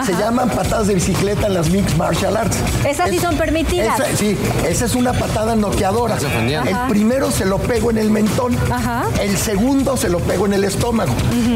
Se 0.07 0.11
llaman 0.13 0.49
patadas 0.49 0.87
de 0.87 0.95
bicicleta 0.95 1.45
en 1.45 1.53
las 1.53 1.69
Mixed 1.69 1.95
Martial 1.97 2.35
Arts. 2.35 2.57
Esas 2.83 3.11
sí 3.11 3.19
son 3.19 3.37
permitidas. 3.37 3.99
Esa- 3.99 4.17
sí, 4.17 4.35
esa 4.67 4.85
es 4.85 4.95
una 4.95 5.13
patada 5.13 5.55
noqueadora. 5.55 6.17
El 6.17 6.75
primero 6.89 7.29
se 7.29 7.45
lo 7.45 7.59
pego 7.59 7.91
en 7.91 7.99
el 7.99 8.09
mentón. 8.09 8.57
Ajá. 8.71 9.05
El 9.21 9.37
segundo 9.37 9.95
se 9.95 10.09
lo 10.09 10.17
pego 10.19 10.47
en 10.47 10.53
el 10.53 10.63
estómago. 10.63 11.13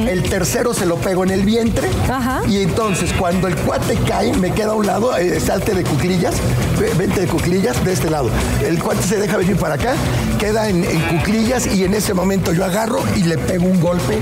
El 0.07 0.21
tercero 0.21 0.75
se 0.75 0.85
lo 0.85 0.97
pego 0.97 1.23
en 1.23 1.31
el 1.31 1.41
vientre. 1.45 1.89
Ajá. 2.11 2.41
Y 2.47 2.61
entonces 2.61 3.11
cuando 3.17 3.47
el 3.47 3.55
cuate 3.55 3.95
cae, 4.07 4.31
me 4.33 4.53
queda 4.53 4.71
a 4.73 4.75
un 4.75 4.85
lado, 4.85 5.17
eh, 5.17 5.39
salte 5.39 5.73
de 5.73 5.81
cuclillas, 5.83 6.35
vente 6.77 7.21
de 7.21 7.27
cuclillas 7.27 7.83
de 7.83 7.93
este 7.93 8.09
lado. 8.09 8.29
El 8.63 8.81
cuate 8.81 9.01
se 9.01 9.17
deja 9.17 9.37
venir 9.37 9.57
para 9.57 9.75
acá, 9.75 9.95
queda 10.39 10.69
en, 10.69 10.83
en 10.83 11.01
cuclillas 11.17 11.67
y 11.67 11.83
en 11.83 11.93
ese 11.93 12.13
momento 12.13 12.53
yo 12.53 12.65
agarro 12.65 12.99
y 13.15 13.23
le 13.23 13.37
pego 13.37 13.65
un 13.65 13.79
golpe 13.81 14.17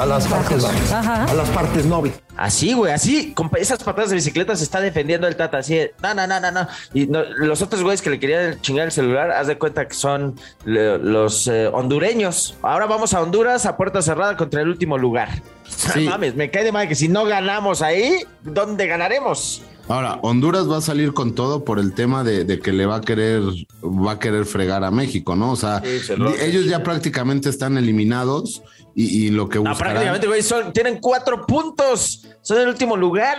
a 0.00 0.06
las 0.06 0.26
partes 0.26 0.62
bajas, 0.62 0.92
Ajá. 0.92 1.24
a 1.24 1.34
las 1.34 1.48
partes 1.50 1.86
nobles. 1.86 2.14
Así, 2.36 2.72
güey, 2.72 2.92
así, 2.92 3.32
con 3.34 3.50
esas 3.58 3.82
patadas 3.84 4.08
de 4.10 4.16
bicicleta 4.16 4.56
se 4.56 4.64
está 4.64 4.80
defendiendo 4.80 5.28
el 5.28 5.36
Tata, 5.36 5.58
así, 5.58 5.78
no, 6.02 6.14
no, 6.14 6.26
no, 6.26 6.40
no, 6.40 6.50
no. 6.50 6.66
Y 6.94 7.06
no- 7.06 7.22
los 7.36 7.60
otros 7.60 7.82
güeyes 7.82 8.00
que 8.00 8.08
le 8.10 8.18
querían 8.18 8.58
chingar 8.62 8.86
el 8.86 8.92
celular, 8.92 9.30
haz 9.30 9.46
de 9.48 9.58
cuenta 9.58 9.86
que 9.86 9.94
son 9.94 10.34
le- 10.64 10.98
los 10.98 11.46
eh, 11.46 11.66
hondureños. 11.68 12.56
Ahora 12.62 12.86
vamos 12.86 13.12
a 13.14 13.20
Honduras 13.20 13.66
a 13.66 13.76
puerta 13.76 14.00
cerrada 14.00 14.36
contra 14.36 14.62
el 14.62 14.68
último 14.68 14.96
lugar. 14.96 15.28
Sí. 15.68 16.04
No 16.04 16.10
mames, 16.12 16.34
me 16.34 16.50
cae 16.50 16.64
de 16.64 16.72
mal 16.72 16.88
que 16.88 16.94
si 16.94 17.08
no 17.08 17.24
ganamos 17.26 17.82
ahí, 17.82 18.24
¿dónde 18.42 18.86
ganaremos? 18.86 19.62
Ahora, 19.88 20.18
Honduras 20.22 20.70
va 20.70 20.78
a 20.78 20.80
salir 20.80 21.12
con 21.12 21.34
todo 21.34 21.64
por 21.64 21.78
el 21.78 21.92
tema 21.92 22.22
de, 22.24 22.44
de 22.44 22.60
que 22.60 22.72
le 22.72 22.86
va 22.86 22.96
a 22.96 23.00
querer, 23.00 23.42
va 23.82 24.12
a 24.12 24.18
querer 24.18 24.44
fregar 24.46 24.84
a 24.84 24.90
México, 24.90 25.34
¿no? 25.36 25.52
O 25.52 25.56
sea, 25.56 25.82
Sí, 25.84 25.98
se 26.00 26.16
lo- 26.16 26.34
ellos 26.34 26.66
ya 26.66 26.82
prácticamente 26.82 27.48
están 27.48 27.76
eliminados 27.76 28.62
y, 28.94 29.26
y 29.26 29.30
lo 29.30 29.48
que 29.48 29.58
No, 29.58 29.70
buscarán. 29.70 29.92
prácticamente, 29.94 30.26
güey, 30.28 30.42
son, 30.42 30.72
tienen 30.72 30.98
cuatro 31.00 31.44
puntos. 31.46 32.26
Son 32.42 32.58
el 32.58 32.68
último 32.68 32.96
lugar. 32.96 33.38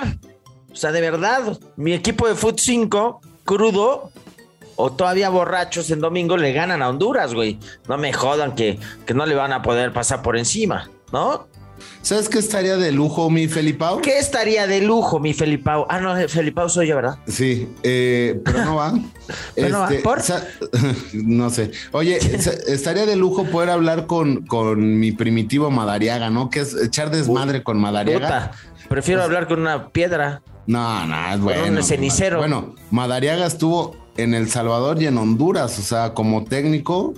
O 0.72 0.76
sea, 0.76 0.92
de 0.92 1.02
verdad, 1.02 1.58
mi 1.76 1.94
equipo 1.94 2.28
de 2.28 2.36
Foot 2.36 2.60
5, 2.60 3.22
crudo, 3.46 4.12
o 4.76 4.92
todavía 4.92 5.30
borrachos 5.30 5.92
en 5.92 6.00
domingo, 6.02 6.36
le 6.36 6.52
ganan 6.52 6.82
a 6.82 6.90
Honduras, 6.90 7.34
güey. 7.34 7.60
No 7.88 7.98
me 7.98 8.12
jodan 8.12 8.56
que, 8.56 8.80
que 9.06 9.14
no 9.14 9.26
le 9.26 9.36
van 9.36 9.54
a 9.54 9.62
poder 9.62 9.94
pasar 9.94 10.22
por 10.24 10.36
encima, 10.36 10.90
¿no? 11.12 11.48
¿Sabes 12.02 12.28
qué 12.28 12.40
estaría 12.40 12.76
de 12.76 12.92
lujo, 12.92 13.30
mi 13.30 13.48
Felipao? 13.48 14.02
¿Qué 14.02 14.18
estaría 14.20 14.68
de 14.68 14.82
lujo, 14.82 15.20
mi 15.20 15.34
Felipao? 15.34 15.86
Ah, 15.90 16.00
no, 16.02 16.16
Felipao 16.28 16.68
soy 16.68 16.88
yo, 16.88 16.98
¿verdad? 16.98 17.18
Sí, 17.28 17.70
eh, 17.84 18.42
pero 18.44 18.66
no 18.66 18.76
va. 18.76 18.94
Pero 19.56 19.70
no 19.70 19.80
va, 19.80 19.90
¿por? 20.04 20.22
sa- 20.22 20.46
no 21.14 21.50
sé. 21.50 21.72
Oye, 21.94 22.18
estaría 22.68 23.06
de 23.06 23.16
lujo 23.16 23.46
poder 23.46 23.70
hablar 23.70 24.06
con, 24.06 24.46
con 24.46 25.00
mi 25.00 25.14
primitivo 25.14 25.72
Madariaga, 25.72 26.30
¿no? 26.30 26.50
Que 26.50 26.60
es 26.60 26.76
echar 26.76 27.10
desmadre 27.10 27.64
con 27.64 27.80
Madariaga. 27.80 28.52
Puta, 28.52 28.52
prefiero 28.90 29.24
hablar 29.24 29.48
con 29.48 29.62
una 29.62 29.88
piedra. 29.90 30.42
No, 30.68 31.06
no, 31.06 31.30
es 31.30 31.36
un 31.38 31.42
bueno. 31.44 31.84
cenicero. 31.84 32.38
Bueno, 32.40 32.76
Madariaga 32.92 33.46
estuvo 33.46 33.96
en 34.18 34.34
El 34.34 34.50
Salvador 34.50 35.02
y 35.02 35.08
en 35.08 35.18
Honduras, 35.18 35.80
o 35.80 35.82
sea, 35.82 36.14
como 36.14 36.44
técnico 36.44 37.14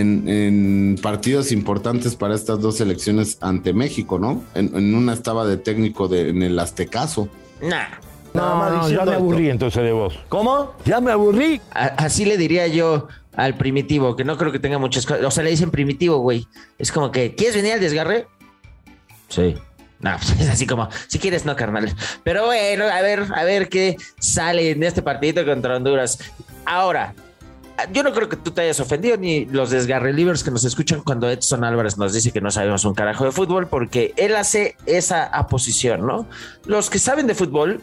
en, 0.00 0.28
en 0.28 0.96
partidos 1.02 1.52
importantes 1.52 2.14
para 2.16 2.34
estas 2.34 2.60
dos 2.60 2.76
selecciones 2.76 3.38
ante 3.40 3.72
México, 3.72 4.18
¿no? 4.18 4.42
En, 4.54 4.74
en 4.76 4.94
una 4.94 5.12
estaba 5.12 5.46
de 5.46 5.56
técnico 5.56 6.08
de, 6.08 6.30
en 6.30 6.42
el 6.42 6.58
Aztecaso. 6.58 7.28
Nah. 7.60 7.86
Nada 8.34 8.54
más 8.56 8.88
diciendo 8.88 9.12
esto. 9.12 9.38
entonces 9.38 9.82
de 9.82 9.92
vos. 9.92 10.18
¿Cómo? 10.28 10.74
Ya 10.84 11.00
me 11.00 11.10
aburrí. 11.10 11.60
A- 11.70 11.86
Así 12.04 12.26
le 12.26 12.36
diría 12.36 12.66
yo 12.66 13.08
al 13.34 13.56
primitivo, 13.56 14.14
que 14.14 14.24
no 14.24 14.36
creo 14.36 14.52
que 14.52 14.58
tenga 14.58 14.78
muchas 14.78 15.06
cosas. 15.06 15.24
O 15.24 15.30
sea, 15.30 15.42
le 15.42 15.50
dicen 15.50 15.70
primitivo, 15.70 16.18
güey. 16.18 16.46
Es 16.78 16.92
como 16.92 17.10
que, 17.10 17.34
¿quieres 17.34 17.56
venir 17.56 17.72
al 17.72 17.80
desgarre? 17.80 18.26
Sí. 19.28 19.54
No, 20.00 20.10
pues, 20.18 20.38
es 20.40 20.48
así 20.50 20.66
como, 20.66 20.88
si 21.06 21.18
quieres, 21.18 21.46
no, 21.46 21.56
carnal. 21.56 21.94
Pero 22.24 22.44
bueno, 22.44 22.84
a 22.84 23.00
ver, 23.00 23.24
a 23.34 23.44
ver 23.44 23.68
qué 23.70 23.96
sale 24.18 24.70
en 24.72 24.82
este 24.82 25.00
partidito 25.00 25.44
contra 25.46 25.76
Honduras. 25.76 26.18
Ahora, 26.66 27.14
yo 27.92 28.02
no 28.02 28.12
creo 28.12 28.28
que 28.28 28.36
tú 28.36 28.50
te 28.50 28.62
hayas 28.62 28.80
ofendido 28.80 29.16
ni 29.16 29.44
los 29.46 29.70
desgarre 29.70 30.12
livers 30.12 30.42
que 30.42 30.50
nos 30.50 30.64
escuchan 30.64 31.02
cuando 31.02 31.28
Edson 31.30 31.64
Álvarez 31.64 31.98
nos 31.98 32.12
dice 32.12 32.32
que 32.32 32.40
no 32.40 32.50
sabemos 32.50 32.84
un 32.84 32.94
carajo 32.94 33.24
de 33.24 33.32
fútbol, 33.32 33.68
porque 33.68 34.14
él 34.16 34.36
hace 34.36 34.76
esa 34.86 35.24
aposición, 35.24 36.06
¿no? 36.06 36.26
Los 36.64 36.90
que 36.90 36.98
saben 36.98 37.26
de 37.26 37.34
fútbol 37.34 37.80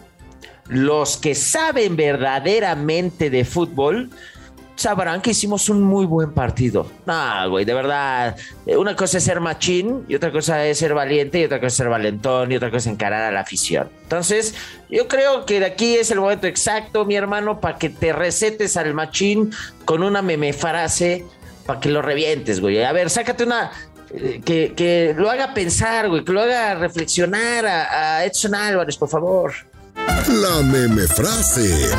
los 0.69 1.17
que 1.17 1.35
saben 1.35 1.95
verdaderamente 1.95 3.29
de 3.29 3.43
fútbol 3.43 4.09
sabrán 4.75 5.21
que 5.21 5.31
hicimos 5.31 5.69
un 5.69 5.81
muy 5.83 6.05
buen 6.05 6.31
partido. 6.33 6.89
No, 7.05 7.49
güey, 7.49 7.63
de 7.65 7.73
verdad. 7.73 8.35
eh, 8.65 8.75
Una 8.75 8.95
cosa 8.95 9.17
es 9.19 9.23
ser 9.23 9.39
machín 9.39 10.05
y 10.07 10.15
otra 10.15 10.31
cosa 10.31 10.65
es 10.65 10.79
ser 10.79 10.93
valiente 10.93 11.39
y 11.39 11.43
otra 11.45 11.57
cosa 11.59 11.67
es 11.67 11.73
ser 11.75 11.89
valentón 11.89 12.51
y 12.51 12.55
otra 12.55 12.69
cosa 12.69 12.77
es 12.89 12.93
encarar 12.93 13.21
a 13.23 13.31
la 13.31 13.41
afición. 13.41 13.89
Entonces, 14.03 14.55
yo 14.89 15.07
creo 15.07 15.45
que 15.45 15.59
de 15.59 15.67
aquí 15.67 15.95
es 15.95 16.11
el 16.11 16.19
momento 16.19 16.47
exacto, 16.47 17.05
mi 17.05 17.15
hermano, 17.15 17.59
para 17.61 17.77
que 17.77 17.89
te 17.89 18.13
recetes 18.13 18.75
al 18.77 18.93
machín 18.93 19.51
con 19.85 20.03
una 20.03 20.21
meme 20.21 20.53
frase 20.53 21.25
para 21.65 21.79
que 21.79 21.89
lo 21.89 22.01
revientes, 22.01 22.59
güey. 22.59 22.83
A 22.83 22.91
ver, 22.91 23.09
sácate 23.09 23.43
una 23.45 23.71
eh, 24.13 24.41
que, 24.43 24.73
que 24.75 25.15
lo 25.17 25.29
haga 25.31 25.53
pensar, 25.53 26.09
güey, 26.09 26.25
que 26.25 26.31
lo 26.33 26.41
haga 26.41 26.75
reflexionar 26.75 27.65
a, 27.65 28.17
a 28.17 28.25
Edson 28.25 28.53
Álvarez, 28.55 28.97
por 28.97 29.07
favor. 29.09 29.53
La 30.27 30.61
meme 30.63 31.07
frase. 31.07 31.89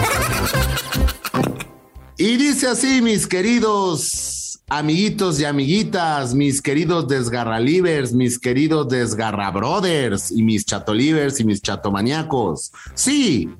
Y 2.17 2.37
dice 2.37 2.69
así, 2.69 3.03
mis 3.03 3.27
queridos 3.27 4.61
amiguitos 4.69 5.41
y 5.41 5.45
amiguitas, 5.45 6.33
mis 6.33 6.63
queridos 6.63 7.09
desgarralivers, 7.09 8.13
mis 8.13 8.39
queridos 8.39 8.89
desgarrabrothers 8.89 10.31
y 10.31 10.45
mis 10.45 10.65
chatolivers 10.65 11.41
y 11.41 11.45
mis 11.45 11.61
chatomaniacos. 11.61 12.71
Sí, 12.95 13.51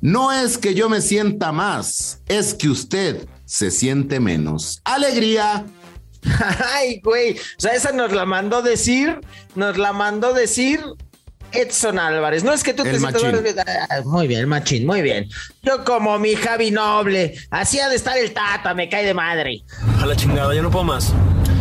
no 0.00 0.32
es 0.32 0.58
que 0.58 0.74
yo 0.74 0.88
me 0.88 1.00
sienta 1.00 1.50
más, 1.50 2.20
es 2.28 2.54
que 2.54 2.68
usted 2.68 3.26
se 3.44 3.72
siente 3.72 4.20
menos. 4.20 4.80
Alegría. 4.84 5.66
Ay, 6.72 7.00
güey. 7.02 7.32
O 7.32 7.58
sea, 7.58 7.74
esa 7.74 7.90
nos 7.90 8.12
la 8.12 8.24
mandó 8.26 8.62
decir, 8.62 9.20
nos 9.56 9.76
la 9.76 9.92
mandó 9.92 10.32
decir 10.32 10.80
Edson 11.54 11.98
Álvarez. 11.98 12.44
No 12.44 12.52
es 12.52 12.62
que 12.62 12.74
tú 12.74 12.82
El 12.84 12.92
te 12.92 12.98
sientas. 13.18 13.64
Ah, 13.90 14.00
Muy 14.04 14.26
bien, 14.26 14.40
el 14.40 14.46
machín, 14.46 14.86
muy 14.86 15.02
bien. 15.02 15.28
Yo 15.62 15.84
como 15.84 16.18
mi 16.18 16.34
Javi 16.34 16.70
Noble, 16.70 17.34
así 17.50 17.80
ha 17.80 17.88
de 17.88 17.96
estar 17.96 18.16
el 18.18 18.32
Tata, 18.32 18.74
me 18.74 18.88
cae 18.88 19.04
de 19.04 19.14
madre. 19.14 19.62
A 20.00 20.06
la 20.06 20.16
chingada, 20.16 20.54
ya 20.54 20.62
no 20.62 20.70
puedo 20.70 20.84
más. 20.84 21.12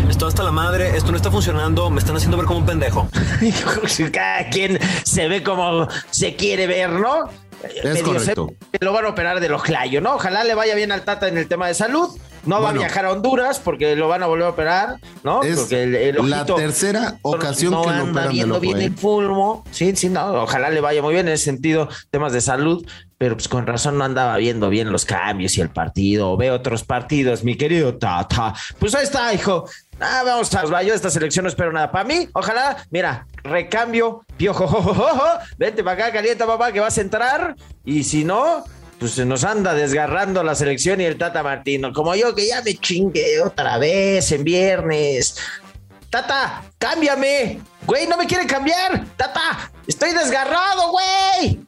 Esto 0.09 0.27
hasta 0.27 0.43
la 0.43 0.51
madre, 0.51 0.95
esto 0.97 1.11
no 1.11 1.17
está 1.17 1.31
funcionando, 1.31 1.89
me 1.89 1.99
están 1.99 2.15
haciendo 2.15 2.37
ver 2.37 2.45
como 2.45 2.59
un 2.59 2.65
pendejo. 2.65 3.07
Cada 4.11 4.49
quien 4.49 4.79
se 5.03 5.27
ve 5.27 5.41
como 5.43 5.87
se 6.11 6.35
quiere 6.35 6.67
ver, 6.67 6.89
¿no? 6.89 7.29
Es 7.83 8.01
correcto. 8.03 8.49
se- 8.71 8.83
Lo 8.83 8.91
van 8.91 9.05
a 9.05 9.09
operar 9.09 9.39
del 9.39 9.53
ojlayo, 9.53 10.01
¿no? 10.01 10.15
Ojalá 10.15 10.43
le 10.43 10.53
vaya 10.53 10.75
bien 10.75 10.91
al 10.91 11.03
Tata 11.03 11.27
en 11.29 11.37
el 11.37 11.47
tema 11.47 11.67
de 11.67 11.73
salud. 11.73 12.09
No 12.45 12.61
va 12.61 12.71
a 12.71 12.73
viajar 12.73 13.05
a 13.05 13.11
Honduras 13.11 13.59
porque 13.59 13.95
lo 13.95 14.07
van 14.07 14.23
a 14.23 14.27
volver 14.27 14.47
a 14.47 14.49
operar, 14.49 14.97
¿no? 15.23 15.43
Es 15.43 15.59
porque 15.59 15.83
el, 15.83 15.95
el 15.95 16.29
la 16.29 16.45
tercera 16.45 17.17
ocasión 17.21 17.71
no 17.71 17.83
que 17.83 17.91
lo 17.91 18.03
operan 18.11 18.31
viendo 18.31 18.59
bien 18.59 18.81
¿eh? 18.81 18.85
el 18.85 18.95
fulmo. 18.95 19.63
Sí, 19.71 19.95
sí, 19.95 20.09
no, 20.09 20.43
ojalá 20.43 20.69
le 20.69 20.81
vaya 20.81 21.01
muy 21.01 21.13
bien 21.13 21.27
en 21.27 21.33
ese 21.33 21.45
sentido, 21.45 21.87
temas 22.09 22.33
de 22.33 22.41
salud, 22.41 22.85
pero 23.17 23.35
pues 23.35 23.47
con 23.47 23.65
razón 23.65 23.97
no 23.97 24.03
andaba 24.03 24.35
viendo 24.37 24.69
bien 24.69 24.91
los 24.91 25.05
cambios 25.05 25.57
y 25.57 25.61
el 25.61 25.69
partido, 25.69 26.35
ve 26.35 26.51
otros 26.51 26.83
partidos, 26.83 27.43
mi 27.43 27.55
querido 27.55 27.95
Tata. 27.95 28.53
Pues 28.79 28.93
ahí 28.95 29.05
está, 29.05 29.33
hijo. 29.33 29.65
Ah, 29.99 30.23
vamos 30.25 30.53
a 30.53 30.63
yo 30.83 30.89
de 30.89 30.95
esta 30.95 31.09
selección 31.09 31.43
no 31.43 31.49
espero 31.49 31.71
nada. 31.71 31.91
Para 31.91 32.03
mí, 32.03 32.27
ojalá, 32.33 32.85
mira, 32.89 33.25
recambio, 33.43 34.25
piojo, 34.35 35.05
vente 35.57 35.83
para 35.83 36.05
acá, 36.05 36.13
calienta 36.13 36.45
papá, 36.45 36.73
que 36.73 36.81
vas 36.81 36.97
a 36.97 37.01
entrar, 37.01 37.55
y 37.85 38.03
si 38.03 38.25
no, 38.25 38.65
pues 39.03 39.15
se 39.15 39.25
nos 39.25 39.43
anda 39.43 39.73
desgarrando 39.73 40.41
la 40.43 40.55
selección 40.55 41.01
y 41.01 41.03
el 41.03 41.17
Tata 41.17 41.43
Martino, 41.43 41.91
como 41.91 42.15
yo 42.15 42.33
que 42.33 42.47
ya 42.47 42.61
me 42.61 42.73
chingué 42.73 43.41
otra 43.41 43.77
vez 43.77 44.31
en 44.31 44.45
viernes. 44.45 45.35
Tata, 46.09 46.63
cámbiame. 46.77 47.59
Güey, 47.85 48.07
no 48.07 48.15
me 48.15 48.25
quiere 48.25 48.47
cambiar. 48.47 49.05
Tata, 49.17 49.69
estoy 49.85 50.11
desgarrado, 50.13 50.89
güey. 50.91 51.59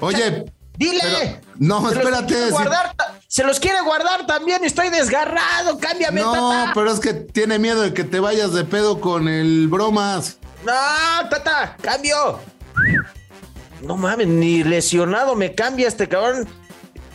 Oye, 0.00 0.46
Dile. 0.78 1.00
pero- 1.02 1.40
no, 1.58 1.80
Se 1.90 1.96
los 1.96 2.04
espérate, 2.06 2.44
si- 2.46 2.50
guardar 2.50 2.94
se 3.28 3.44
los 3.44 3.60
quiere 3.60 3.82
guardar 3.82 4.24
también. 4.26 4.64
Estoy 4.64 4.88
desgarrado. 4.88 5.78
Cámbiame, 5.78 6.22
no, 6.22 6.32
Tata. 6.32 6.72
pero 6.74 6.90
es 6.90 6.98
que 7.00 7.12
tiene 7.12 7.58
miedo 7.58 7.82
de 7.82 7.92
que 7.92 8.04
te 8.04 8.20
vayas 8.20 8.54
de 8.54 8.64
pedo 8.64 9.02
con 9.02 9.28
el 9.28 9.68
bromas. 9.68 10.38
No, 10.64 11.28
Tata, 11.28 11.76
cambio. 11.82 12.40
No 13.82 13.98
mames, 13.98 14.28
ni 14.28 14.64
lesionado 14.64 15.34
me 15.34 15.54
cambia 15.54 15.88
este 15.88 16.08
cabrón. 16.08 16.48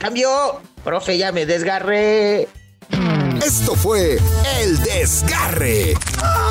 Cambio. 0.05 0.62
Profe, 0.83 1.17
ya 1.17 1.31
me 1.31 1.47
desgarré. 1.47 2.47
Esto 3.43 3.74
fue 3.74 4.19
El 4.62 4.77
Desgarre. 4.83 5.95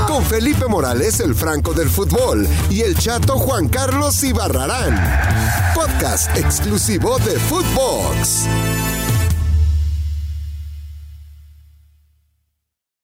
Con 0.09 0.25
Felipe 0.25 0.67
Morales, 0.67 1.21
el 1.21 1.37
Franco 1.37 1.73
del 1.73 1.89
Fútbol, 1.89 2.49
y 2.69 2.81
el 2.81 2.99
chato 2.99 3.39
Juan 3.39 3.69
Carlos 3.69 4.25
Ibarrarán. 4.25 5.01
Podcast 5.73 6.37
exclusivo 6.37 7.17
de 7.21 7.39
Footbox. 7.39 8.49